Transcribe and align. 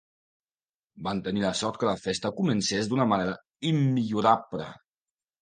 Van 1.07 1.19
tenir 1.27 1.43
la 1.43 1.51
sort 1.59 1.77
que 1.83 1.89
la 1.89 1.95
festa 2.05 2.33
comencés 2.39 2.91
d'una 2.93 3.07
manera 3.13 3.37
immillorable. 3.75 4.73